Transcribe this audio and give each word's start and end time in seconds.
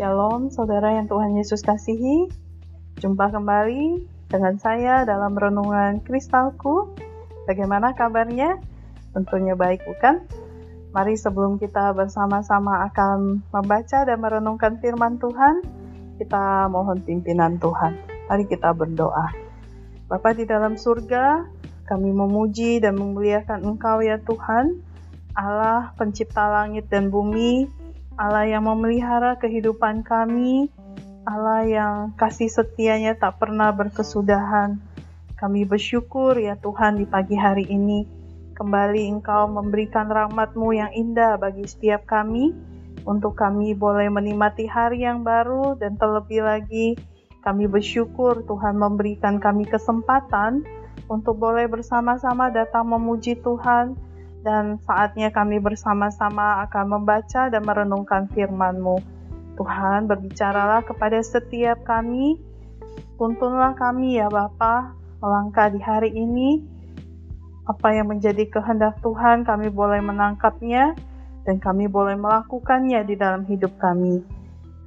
Shalom, 0.00 0.48
saudara 0.48 0.96
yang 0.96 1.12
Tuhan 1.12 1.36
Yesus 1.36 1.60
kasihi. 1.60 2.24
Jumpa 3.04 3.36
kembali 3.36 4.00
dengan 4.32 4.56
saya 4.56 5.04
dalam 5.04 5.36
renungan 5.36 6.00
kristalku. 6.00 6.96
Bagaimana 7.44 7.92
kabarnya? 7.92 8.56
Tentunya 9.12 9.52
baik, 9.52 9.84
bukan? 9.84 10.24
Mari 10.96 11.20
sebelum 11.20 11.60
kita 11.60 11.92
bersama-sama 11.92 12.88
akan 12.88 13.44
membaca 13.52 14.08
dan 14.08 14.16
merenungkan 14.24 14.80
firman 14.80 15.20
Tuhan, 15.20 15.68
kita 16.16 16.72
mohon 16.72 17.04
pimpinan 17.04 17.60
Tuhan. 17.60 18.00
Mari 18.32 18.48
kita 18.48 18.72
berdoa. 18.72 19.28
Bapa 20.08 20.32
di 20.32 20.48
dalam 20.48 20.80
surga, 20.80 21.44
kami 21.84 22.08
memuji 22.08 22.80
dan 22.80 22.96
memuliakan 22.96 23.68
Engkau 23.68 24.00
ya 24.00 24.16
Tuhan, 24.16 24.80
Allah 25.36 25.92
pencipta 26.00 26.48
langit 26.48 26.88
dan 26.88 27.12
bumi, 27.12 27.79
Allah 28.20 28.44
yang 28.44 28.68
memelihara 28.68 29.40
kehidupan 29.40 30.04
kami, 30.04 30.68
Allah 31.24 31.64
yang 31.64 31.94
kasih 32.20 32.52
setianya 32.52 33.16
tak 33.16 33.40
pernah 33.40 33.72
berkesudahan. 33.72 34.76
Kami 35.40 35.64
bersyukur 35.64 36.36
ya 36.36 36.52
Tuhan 36.60 37.00
di 37.00 37.08
pagi 37.08 37.32
hari 37.32 37.64
ini, 37.64 38.04
kembali 38.60 39.08
Engkau 39.08 39.48
memberikan 39.48 40.04
rahmat-Mu 40.12 40.68
yang 40.76 40.92
indah 40.92 41.40
bagi 41.40 41.64
setiap 41.64 42.04
kami, 42.04 42.52
untuk 43.08 43.40
kami 43.40 43.72
boleh 43.72 44.12
menikmati 44.12 44.68
hari 44.68 45.08
yang 45.08 45.24
baru 45.24 45.80
dan 45.80 45.96
terlebih 45.96 46.44
lagi 46.44 47.00
kami 47.40 47.64
bersyukur 47.64 48.44
Tuhan 48.44 48.76
memberikan 48.76 49.40
kami 49.40 49.64
kesempatan 49.64 50.60
untuk 51.08 51.40
boleh 51.40 51.64
bersama-sama 51.72 52.52
datang 52.52 52.84
memuji 52.84 53.40
Tuhan, 53.40 53.96
dan 54.40 54.80
saatnya 54.84 55.28
kami 55.28 55.60
bersama-sama 55.60 56.64
akan 56.68 57.00
membaca 57.00 57.52
dan 57.52 57.62
merenungkan 57.64 58.28
firman-Mu. 58.32 58.96
Tuhan, 59.60 60.08
berbicaralah 60.08 60.80
kepada 60.88 61.20
setiap 61.20 61.84
kami, 61.84 62.40
tuntunlah 63.20 63.76
kami 63.76 64.16
ya 64.16 64.32
Bapa, 64.32 64.96
melangkah 65.20 65.68
di 65.68 65.80
hari 65.84 66.16
ini, 66.16 66.64
apa 67.68 67.92
yang 67.92 68.08
menjadi 68.08 68.48
kehendak 68.48 68.98
Tuhan 69.04 69.44
kami 69.44 69.68
boleh 69.68 70.00
menangkapnya, 70.00 70.96
dan 71.44 71.60
kami 71.60 71.92
boleh 71.92 72.16
melakukannya 72.16 73.04
di 73.04 73.14
dalam 73.20 73.44
hidup 73.44 73.76
kami. 73.76 74.24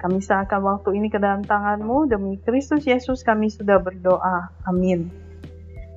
Kami 0.01 0.19
serahkan 0.19 0.59
waktu 0.59 0.99
ini 0.99 1.07
ke 1.07 1.21
dalam 1.21 1.45
tangan-Mu, 1.45 2.11
demi 2.11 2.35
Kristus 2.41 2.83
Yesus 2.83 3.23
kami 3.23 3.47
sudah 3.53 3.79
berdoa. 3.79 4.51
Amin. 4.67 5.22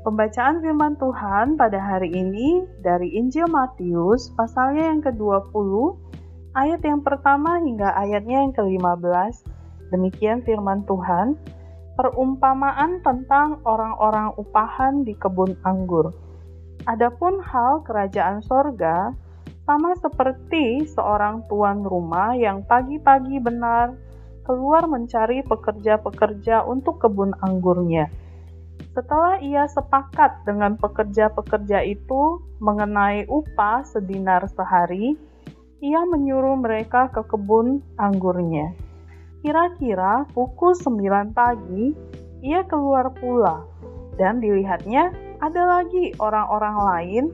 Pembacaan 0.07 0.63
firman 0.63 0.95
Tuhan 1.03 1.59
pada 1.59 1.83
hari 1.83 2.15
ini 2.15 2.63
dari 2.79 3.19
Injil 3.19 3.51
Matius 3.51 4.31
pasalnya 4.39 4.95
yang 4.95 5.03
ke-20 5.03 5.51
ayat 6.55 6.79
yang 6.87 7.03
pertama 7.03 7.59
hingga 7.59 7.91
ayatnya 7.91 8.47
yang 8.47 8.55
ke-15. 8.55 9.43
Demikian 9.91 10.47
firman 10.47 10.87
Tuhan, 10.87 11.35
perumpamaan 11.99 13.03
tentang 13.03 13.59
orang-orang 13.67 14.31
upahan 14.39 15.03
di 15.03 15.11
kebun 15.19 15.59
anggur. 15.67 16.15
Adapun 16.87 17.43
hal 17.43 17.83
kerajaan 17.83 18.47
sorga 18.47 19.11
sama 19.67 19.91
seperti 19.99 20.87
seorang 20.87 21.51
tuan 21.51 21.83
rumah 21.83 22.31
yang 22.39 22.63
pagi-pagi 22.63 23.43
benar 23.43 23.99
keluar 24.47 24.87
mencari 24.87 25.43
pekerja-pekerja 25.43 26.63
untuk 26.63 27.03
kebun 27.03 27.35
anggurnya 27.43 28.07
setelah 28.97 29.37
ia 29.45 29.69
sepakat 29.69 30.49
dengan 30.49 30.81
pekerja-pekerja 30.81 31.85
itu 31.85 32.41
mengenai 32.65 33.29
upah 33.29 33.85
sedinar 33.85 34.49
sehari, 34.49 35.13
ia 35.85 36.01
menyuruh 36.09 36.57
mereka 36.57 37.13
ke 37.13 37.21
kebun 37.29 37.85
anggurnya. 38.01 38.73
Kira-kira 39.45 40.25
pukul 40.33 40.73
9 40.73 41.37
pagi, 41.37 41.93
ia 42.41 42.65
keluar 42.65 43.13
pula, 43.13 43.69
dan 44.17 44.41
dilihatnya 44.41 45.13
ada 45.45 45.63
lagi 45.79 46.17
orang-orang 46.17 46.77
lain 46.81 47.25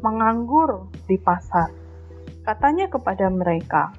menganggur 0.00 0.86
di 1.10 1.18
pasar. 1.18 1.74
Katanya 2.46 2.86
kepada 2.86 3.26
mereka, 3.28 3.90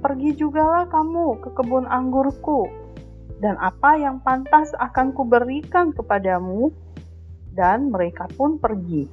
"Pergi 0.00 0.38
jugalah 0.38 0.86
kamu 0.86 1.42
ke 1.42 1.50
kebun 1.58 1.84
anggurku." 1.90 2.85
Dan 3.40 3.60
apa 3.60 4.00
yang 4.00 4.20
pantas 4.24 4.72
akan 4.80 5.12
kuberikan 5.12 5.92
kepadamu, 5.92 6.72
dan 7.56 7.88
mereka 7.88 8.28
pun 8.36 8.60
pergi. 8.60 9.08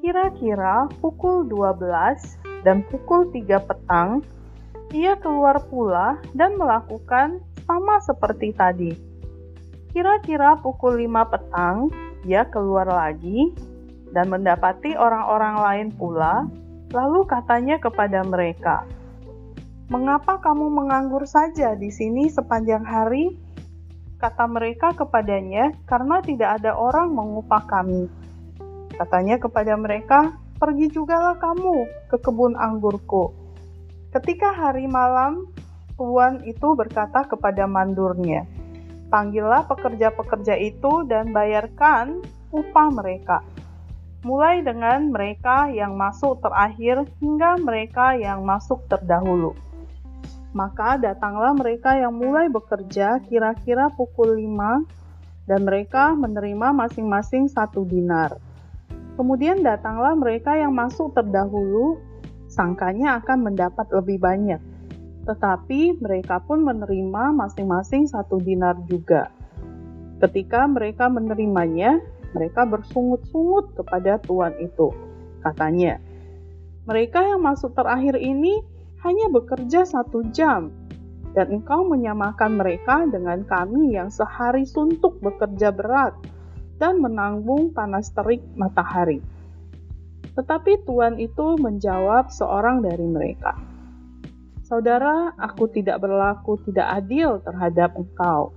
Kira-kira 0.00 0.88
pukul 1.02 1.44
12 1.50 2.64
dan 2.64 2.86
pukul 2.88 3.28
3 3.34 3.60
petang, 3.60 4.24
ia 4.90 5.14
keluar 5.18 5.62
pula 5.70 6.18
dan 6.34 6.56
melakukan 6.56 7.38
sama 7.66 8.02
seperti 8.02 8.50
tadi. 8.56 8.92
Kira-kira 9.90 10.58
pukul 10.58 11.04
5 11.04 11.30
petang, 11.30 11.90
ia 12.26 12.46
keluar 12.48 12.86
lagi 12.86 13.54
dan 14.10 14.30
mendapati 14.30 14.94
orang-orang 14.98 15.56
lain 15.58 15.88
pula, 15.94 16.46
lalu 16.90 17.22
katanya 17.26 17.78
kepada 17.78 18.22
mereka, 18.26 18.82
Mengapa 19.90 20.38
kamu 20.38 20.70
menganggur 20.70 21.26
saja 21.26 21.74
di 21.74 21.90
sini 21.90 22.30
sepanjang 22.30 22.86
hari? 22.86 23.34
Kata 24.22 24.46
mereka 24.46 24.94
kepadanya, 24.94 25.74
karena 25.82 26.22
tidak 26.22 26.62
ada 26.62 26.78
orang 26.78 27.10
mengupah 27.10 27.66
kami. 27.66 28.06
Katanya 28.94 29.42
kepada 29.42 29.74
mereka, 29.74 30.38
pergi 30.62 30.94
jugalah 30.94 31.34
kamu 31.42 31.90
ke 32.06 32.22
kebun 32.22 32.54
anggurku. 32.54 33.34
Ketika 34.14 34.54
hari 34.54 34.86
malam, 34.86 35.50
tuan 35.98 36.38
itu 36.46 36.70
berkata 36.78 37.26
kepada 37.26 37.66
mandurnya, 37.66 38.46
Panggillah 39.10 39.66
pekerja-pekerja 39.66 40.54
itu 40.54 41.02
dan 41.10 41.34
bayarkan 41.34 42.22
upah 42.54 42.94
mereka. 42.94 43.42
Mulai 44.22 44.62
dengan 44.62 45.10
mereka 45.10 45.66
yang 45.66 45.98
masuk 45.98 46.38
terakhir 46.46 47.10
hingga 47.18 47.58
mereka 47.58 48.14
yang 48.14 48.46
masuk 48.46 48.86
terdahulu 48.86 49.58
maka 50.50 50.98
datanglah 50.98 51.54
mereka 51.54 51.94
yang 51.94 52.14
mulai 52.14 52.50
bekerja 52.50 53.22
kira-kira 53.26 53.90
pukul 53.94 54.34
5 54.34 55.46
dan 55.46 55.60
mereka 55.62 56.14
menerima 56.14 56.74
masing-masing 56.74 57.46
satu 57.50 57.86
dinar. 57.86 58.38
Kemudian 59.14 59.62
datanglah 59.62 60.14
mereka 60.16 60.56
yang 60.56 60.72
masuk 60.72 61.12
terdahulu, 61.12 61.98
sangkanya 62.46 63.20
akan 63.22 63.52
mendapat 63.52 63.86
lebih 63.92 64.18
banyak. 64.22 64.62
Tetapi 65.28 66.00
mereka 66.00 66.40
pun 66.42 66.64
menerima 66.64 67.36
masing-masing 67.36 68.08
satu 68.08 68.40
dinar 68.40 68.78
juga. 68.88 69.28
Ketika 70.18 70.66
mereka 70.66 71.06
menerimanya, 71.12 72.00
mereka 72.32 72.64
bersungut-sungut 72.64 73.74
kepada 73.76 74.22
tuan 74.22 74.54
itu. 74.62 74.90
Katanya, 75.42 75.98
mereka 76.86 77.20
yang 77.20 77.44
masuk 77.44 77.76
terakhir 77.76 78.16
ini 78.16 78.60
hanya 79.00 79.26
bekerja 79.32 79.88
satu 79.88 80.24
jam, 80.32 80.72
dan 81.32 81.48
engkau 81.50 81.86
menyamakan 81.86 82.58
mereka 82.58 83.06
dengan 83.06 83.46
kami 83.46 83.94
yang 83.94 84.10
sehari 84.10 84.66
suntuk 84.66 85.16
bekerja 85.22 85.70
berat 85.70 86.12
dan 86.82 86.98
menanggung 86.98 87.70
panas 87.70 88.10
terik 88.12 88.42
matahari. 88.58 89.22
Tetapi 90.34 90.86
Tuhan 90.86 91.20
itu 91.20 91.58
menjawab 91.58 92.32
seorang 92.32 92.82
dari 92.82 93.06
mereka, 93.06 93.52
Saudara, 94.70 95.34
aku 95.34 95.66
tidak 95.66 95.98
berlaku 95.98 96.54
tidak 96.62 97.02
adil 97.02 97.42
terhadap 97.42 97.90
engkau. 97.98 98.54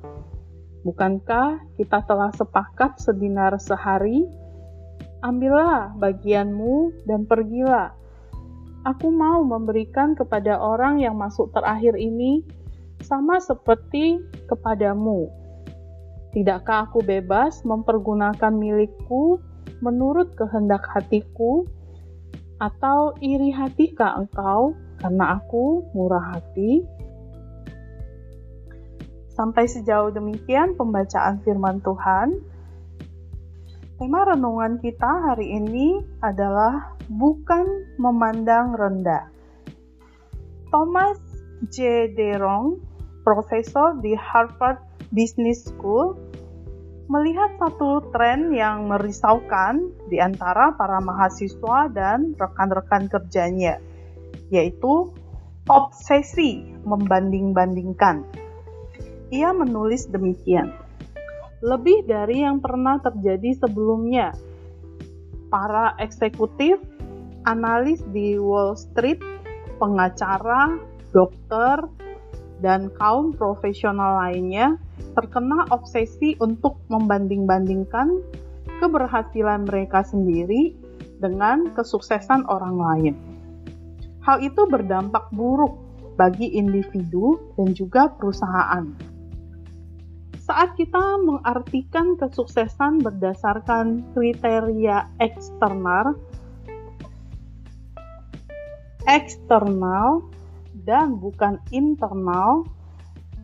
Bukankah 0.85 1.57
kita 1.73 2.05
telah 2.05 2.29
sepakat 2.37 3.01
sedinar 3.01 3.57
sehari? 3.57 4.29
Ambillah 5.25 5.97
bagianmu 5.97 7.09
dan 7.09 7.25
pergilah 7.25 7.97
aku 8.83 9.07
mau 9.09 9.43
memberikan 9.43 10.15
kepada 10.15 10.59
orang 10.59 10.99
yang 10.99 11.15
masuk 11.15 11.51
terakhir 11.55 11.95
ini 11.95 12.43
sama 13.03 13.39
seperti 13.39 14.19
kepadamu. 14.47 15.31
Tidakkah 16.35 16.89
aku 16.89 17.03
bebas 17.03 17.63
mempergunakan 17.63 18.51
milikku 18.51 19.39
menurut 19.79 20.35
kehendak 20.35 20.83
hatiku? 20.91 21.67
Atau 22.57 23.19
iri 23.19 23.51
hatikah 23.51 24.23
engkau 24.23 24.71
karena 25.03 25.35
aku 25.35 25.83
murah 25.91 26.31
hati? 26.31 26.83
Sampai 29.33 29.65
sejauh 29.65 30.13
demikian 30.13 30.77
pembacaan 30.77 31.41
firman 31.41 31.81
Tuhan. 31.81 32.39
Tema 34.03 34.27
renungan 34.27 34.83
kita 34.83 35.31
hari 35.31 35.63
ini 35.63 35.95
adalah 36.19 36.91
bukan 37.07 37.87
memandang 37.95 38.75
rendah. 38.75 39.31
Thomas 40.75 41.15
J. 41.71 42.11
Derong, 42.11 42.83
profesor 43.23 43.95
di 44.03 44.11
Harvard 44.11 44.83
Business 45.15 45.71
School, 45.71 46.19
melihat 47.07 47.55
satu 47.55 48.03
tren 48.11 48.51
yang 48.51 48.91
merisaukan 48.91 49.87
di 50.11 50.19
antara 50.19 50.75
para 50.75 50.99
mahasiswa 50.99 51.87
dan 51.87 52.35
rekan-rekan 52.35 53.07
kerjanya, 53.07 53.79
yaitu 54.51 55.15
obsesi 55.71 56.59
membanding-bandingkan. 56.83 58.27
Ia 59.31 59.55
menulis 59.55 60.11
demikian. 60.11 60.82
Lebih 61.63 62.03
dari 62.11 62.43
yang 62.43 62.59
pernah 62.59 62.99
terjadi 62.99 63.55
sebelumnya, 63.55 64.35
para 65.47 65.95
eksekutif, 65.95 66.75
analis 67.47 68.03
di 68.11 68.35
Wall 68.35 68.75
Street, 68.75 69.23
pengacara, 69.79 70.75
dokter, 71.15 71.87
dan 72.59 72.91
kaum 72.99 73.31
profesional 73.31 74.27
lainnya 74.27 74.75
terkena 75.15 75.63
obsesi 75.71 76.35
untuk 76.43 76.83
membanding-bandingkan 76.91 78.11
keberhasilan 78.83 79.63
mereka 79.63 80.03
sendiri 80.03 80.75
dengan 81.23 81.71
kesuksesan 81.71 82.43
orang 82.51 82.75
lain. 82.75 83.15
Hal 84.23 84.43
itu 84.43 84.67
berdampak 84.67 85.31
buruk 85.31 85.79
bagi 86.19 86.55
individu 86.55 87.39
dan 87.55 87.71
juga 87.71 88.11
perusahaan. 88.11 89.12
Saat 90.43 90.75
kita 90.75 91.23
mengartikan 91.23 92.19
kesuksesan 92.19 92.99
berdasarkan 92.99 94.03
kriteria 94.11 95.07
eksternal, 95.23 96.19
eksternal 99.07 100.27
dan 100.83 101.15
bukan 101.15 101.63
internal, 101.71 102.67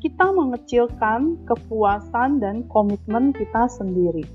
kita 0.03 0.27
mengecilkan 0.27 1.39
kepuasan 1.47 2.43
dan 2.43 2.67
komitmen 2.67 3.31
kita 3.31 3.71
sendiri. 3.71 4.27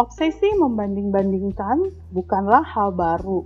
Obsesi 0.00 0.48
membanding-bandingkan 0.56 1.92
bukanlah 2.08 2.64
hal 2.64 2.88
baru, 2.96 3.44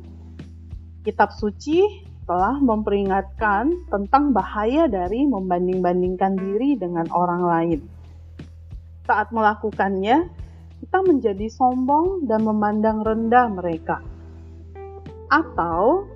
Kitab 1.03 1.35
suci 1.35 1.83
telah 2.23 2.57
memperingatkan 2.63 3.91
tentang 3.91 4.31
bahaya 4.31 4.87
dari 4.87 5.27
membanding-bandingkan 5.27 6.39
diri 6.39 6.79
dengan 6.79 7.11
orang 7.11 7.43
lain. 7.43 7.81
Saat 9.03 9.35
melakukannya, 9.35 10.31
kita 10.83 10.99
menjadi 11.03 11.47
sombong 11.51 12.27
dan 12.31 12.47
memandang 12.47 13.03
rendah 13.03 13.51
mereka. 13.51 13.99
Atau 15.27 16.07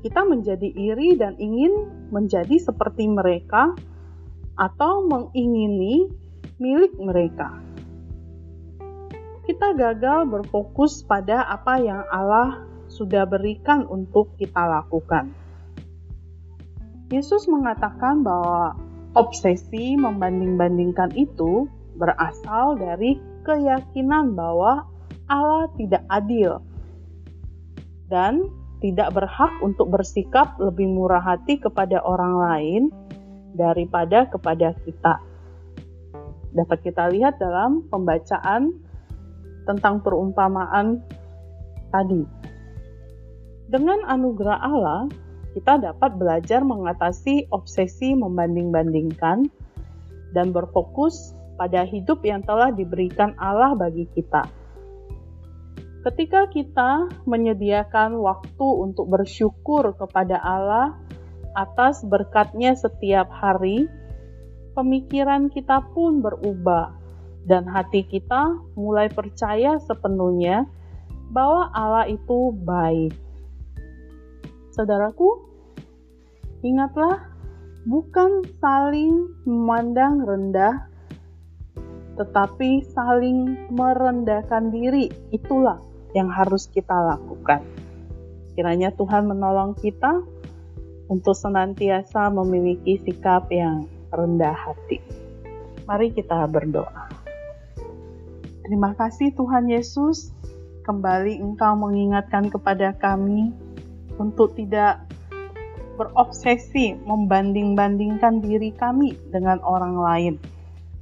kita 0.00 0.24
menjadi 0.24 0.68
iri 0.72 1.20
dan 1.20 1.36
ingin 1.36 2.08
menjadi 2.08 2.56
seperti 2.56 3.04
mereka 3.04 3.76
atau 4.56 5.04
mengingini 5.04 6.08
milik 6.56 6.96
mereka. 6.96 7.60
Kita 9.44 9.76
gagal 9.76 10.24
berfokus 10.28 11.04
pada 11.04 11.44
apa 11.48 11.80
yang 11.80 12.04
Allah 12.08 12.64
sudah 12.88 13.24
berikan 13.24 13.84
untuk 13.88 14.36
kita 14.36 14.68
lakukan. 14.68 15.32
Yesus 17.10 17.50
mengatakan 17.50 18.22
bahwa 18.22 18.78
obsesi 19.18 19.98
membanding-bandingkan 19.98 21.10
itu 21.18 21.66
berasal 21.98 22.78
dari 22.78 23.18
keyakinan 23.42 24.38
bahwa 24.38 24.86
Allah 25.26 25.66
tidak 25.74 26.06
adil 26.06 26.62
dan 28.06 28.46
tidak 28.78 29.10
berhak 29.12 29.52
untuk 29.60 29.90
bersikap 29.90 30.54
lebih 30.62 30.86
murah 30.86 31.20
hati 31.22 31.58
kepada 31.58 31.98
orang 32.02 32.34
lain 32.38 32.82
daripada 33.54 34.30
kepada 34.30 34.72
kita. 34.86 35.18
Dapat 36.54 36.78
kita 36.82 37.10
lihat 37.10 37.38
dalam 37.38 37.86
pembacaan 37.90 38.74
tentang 39.66 40.02
perumpamaan 40.02 41.02
tadi. 41.94 42.22
Dengan 43.70 44.02
anugerah 44.10 44.58
Allah, 44.58 45.06
kita 45.56 45.82
dapat 45.82 46.14
belajar 46.14 46.62
mengatasi 46.62 47.50
obsesi 47.50 48.14
membanding-bandingkan 48.14 49.50
dan 50.30 50.54
berfokus 50.54 51.34
pada 51.58 51.82
hidup 51.84 52.22
yang 52.22 52.40
telah 52.46 52.70
diberikan 52.70 53.34
Allah 53.36 53.74
bagi 53.74 54.06
kita. 54.14 54.46
Ketika 56.00 56.48
kita 56.48 57.12
menyediakan 57.28 58.16
waktu 58.24 58.64
untuk 58.64 59.12
bersyukur 59.12 59.92
kepada 60.00 60.40
Allah 60.40 60.96
atas 61.52 62.00
berkatnya 62.08 62.72
setiap 62.72 63.28
hari, 63.28 63.84
pemikiran 64.72 65.52
kita 65.52 65.84
pun 65.92 66.24
berubah 66.24 66.96
dan 67.44 67.68
hati 67.68 68.06
kita 68.08 68.56
mulai 68.80 69.12
percaya 69.12 69.76
sepenuhnya 69.84 70.64
bahwa 71.28 71.68
Allah 71.76 72.08
itu 72.08 72.56
baik. 72.64 73.12
Saudaraku, 74.70 75.42
ingatlah 76.62 77.26
bukan 77.88 78.46
saling 78.62 79.34
memandang 79.42 80.22
rendah, 80.22 80.86
tetapi 82.14 82.86
saling 82.94 83.70
merendahkan 83.74 84.70
diri. 84.70 85.10
Itulah 85.34 85.82
yang 86.14 86.30
harus 86.30 86.70
kita 86.70 86.94
lakukan. 86.94 87.66
Kiranya 88.54 88.94
Tuhan 88.94 89.26
menolong 89.30 89.74
kita 89.78 90.22
untuk 91.10 91.34
senantiasa 91.34 92.30
memiliki 92.30 93.02
sikap 93.02 93.50
yang 93.50 93.90
rendah 94.14 94.54
hati. 94.54 95.02
Mari 95.90 96.14
kita 96.14 96.46
berdoa. 96.46 97.10
Terima 98.62 98.94
kasih 98.94 99.34
Tuhan 99.34 99.66
Yesus, 99.66 100.30
kembali 100.86 101.42
Engkau 101.42 101.74
mengingatkan 101.74 102.46
kepada 102.46 102.94
kami 102.94 103.50
untuk 104.20 104.52
tidak 104.52 105.00
berobsesi 105.96 107.00
membanding-bandingkan 107.08 108.44
diri 108.44 108.76
kami 108.76 109.16
dengan 109.32 109.56
orang 109.64 109.96
lain, 109.96 110.34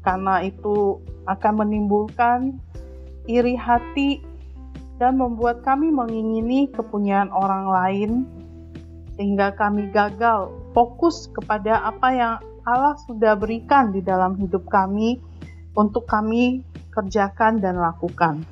karena 0.06 0.46
itu 0.46 1.02
akan 1.26 1.66
menimbulkan 1.66 2.62
iri 3.26 3.58
hati 3.58 4.22
dan 5.02 5.18
membuat 5.18 5.62
kami 5.66 5.90
mengingini 5.90 6.70
kepunyaan 6.70 7.30
orang 7.34 7.66
lain, 7.70 8.10
sehingga 9.18 9.54
kami 9.58 9.90
gagal 9.90 10.54
fokus 10.74 11.26
kepada 11.34 11.82
apa 11.82 12.08
yang 12.14 12.34
Allah 12.66 12.94
sudah 13.06 13.34
berikan 13.34 13.90
di 13.90 14.02
dalam 14.02 14.38
hidup 14.38 14.66
kami 14.70 15.18
untuk 15.74 16.06
kami 16.10 16.66
kerjakan 16.90 17.62
dan 17.62 17.78
lakukan. 17.78 18.42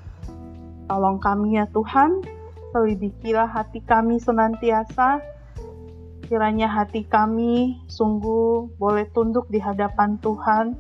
Tolong 0.87 1.19
kami 1.19 1.59
ya 1.59 1.67
Tuhan, 1.75 2.23
selidikilah 2.77 3.49
hati 3.49 3.81
kami 3.81 4.21
senantiasa. 4.21 5.25
Kiranya 6.29 6.69
hati 6.69 7.09
kami 7.09 7.81
sungguh 7.89 8.77
boleh 8.77 9.09
tunduk 9.17 9.49
di 9.49 9.57
hadapan 9.57 10.21
Tuhan, 10.21 10.77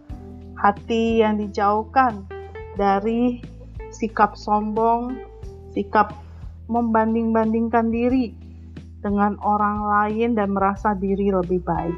hati 0.60 1.24
yang 1.24 1.40
dijauhkan 1.40 2.28
dari 2.76 3.40
sikap 3.88 4.36
sombong, 4.36 5.16
sikap 5.72 6.12
membanding-bandingkan 6.68 7.88
diri 7.88 8.36
dengan 9.00 9.40
orang 9.40 9.86
lain 9.86 10.36
dan 10.36 10.52
merasa 10.52 10.92
diri 10.92 11.32
lebih 11.32 11.64
baik. 11.64 11.96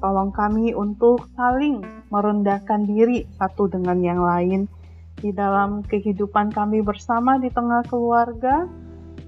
Tolong 0.00 0.32
kami 0.32 0.72
untuk 0.72 1.28
saling 1.36 1.84
merendahkan 2.08 2.88
diri 2.88 3.28
satu 3.36 3.68
dengan 3.68 4.00
yang 4.00 4.22
lain 4.22 4.70
di 5.18 5.34
dalam 5.34 5.82
kehidupan 5.82 6.54
kami 6.54 6.80
bersama 6.86 7.40
di 7.42 7.50
tengah 7.50 7.82
keluarga, 7.90 8.68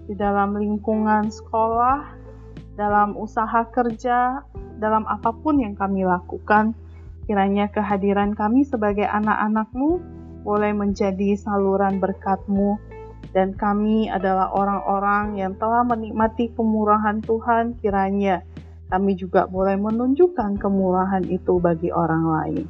di 0.07 0.15
dalam 0.15 0.55
lingkungan 0.55 1.29
sekolah, 1.29 2.15
dalam 2.79 3.19
usaha 3.19 3.67
kerja, 3.75 4.43
dalam 4.79 5.03
apa 5.11 5.35
pun 5.35 5.59
yang 5.59 5.75
kami 5.75 6.07
lakukan. 6.07 6.73
Kiranya 7.27 7.67
kehadiran 7.75 8.39
kami 8.39 8.63
sebagai 8.63 9.07
anak-anakmu 9.11 9.99
boleh 10.47 10.71
menjadi 10.71 11.35
saluran 11.35 11.99
berkatmu 11.99 12.79
dan 13.35 13.51
kami 13.59 14.07
adalah 14.07 14.55
orang-orang 14.55 15.35
yang 15.35 15.59
telah 15.59 15.83
menikmati 15.83 16.55
kemurahan 16.55 17.19
Tuhan 17.27 17.75
kiranya 17.83 18.47
kami 18.87 19.19
juga 19.19 19.51
boleh 19.51 19.75
menunjukkan 19.75 20.63
kemurahan 20.63 21.27
itu 21.27 21.59
bagi 21.59 21.91
orang 21.91 22.25
lain. 22.31 22.65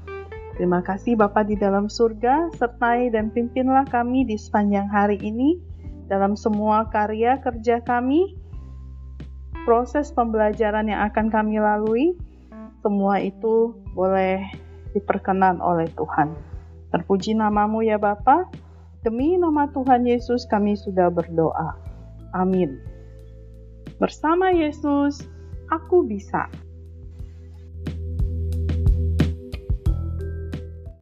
Terima 0.57 0.81
kasih 0.81 1.21
Bapak 1.21 1.53
di 1.53 1.61
dalam 1.61 1.93
surga, 1.93 2.49
sertai 2.57 3.13
dan 3.13 3.29
pimpinlah 3.29 3.85
kami 3.93 4.25
di 4.25 4.41
sepanjang 4.41 4.89
hari 4.89 5.21
ini 5.21 5.61
dalam 6.07 6.39
semua 6.39 6.87
karya 6.91 7.39
kerja 7.43 7.83
kami, 7.83 8.39
proses 9.67 10.15
pembelajaran 10.15 10.87
yang 10.87 11.03
akan 11.11 11.27
kami 11.31 11.59
lalui, 11.59 12.15
semua 12.87 13.19
itu 13.19 13.75
boleh 13.99 14.39
diperkenan 14.95 15.59
oleh 15.59 15.91
Tuhan. 15.99 16.33
Terpuji 16.95 17.35
namamu 17.35 17.83
ya 17.83 17.99
Bapa. 17.99 18.47
Demi 19.03 19.39
nama 19.39 19.71
Tuhan 19.71 20.03
Yesus 20.03 20.47
kami 20.51 20.75
sudah 20.75 21.11
berdoa. 21.11 21.79
Amin. 22.35 22.79
Bersama 24.03 24.51
Yesus, 24.51 25.23
aku 25.71 26.03
bisa. 26.03 26.51